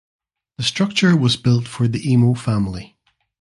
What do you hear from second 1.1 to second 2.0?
was built for